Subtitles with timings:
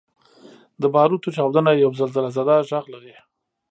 [0.81, 3.15] •د باروتو چاودنه یو زلزلهزده ږغ لري.